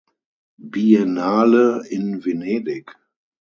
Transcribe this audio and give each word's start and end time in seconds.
Biennale 0.57 1.83
in 1.89 2.21
Venedig. 2.25 2.89